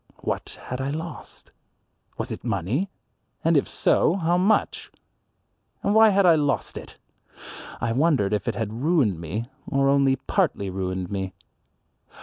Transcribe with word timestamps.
What 0.23 0.57
had 0.59 0.81
I 0.81 0.89
lost? 0.89 1.51
Was 2.17 2.31
it 2.31 2.43
money? 2.43 2.89
And 3.43 3.55
if 3.55 3.67
so, 3.69 4.15
how 4.15 4.35
much? 4.35 4.91
And 5.83 5.93
why 5.93 6.09
had 6.09 6.25
I 6.25 6.33
lost 6.33 6.75
it? 6.75 6.97
I 7.79 7.91
wondered 7.91 8.33
if 8.33 8.47
it 8.47 8.55
had 8.55 8.73
ruined 8.81 9.19
me 9.21 9.45
or 9.67 9.89
only 9.89 10.15
partly 10.15 10.71
ruined 10.71 11.11
me. 11.11 11.33